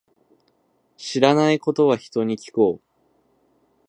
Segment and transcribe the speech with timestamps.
[0.97, 2.81] 知らないことは、人に聞こう。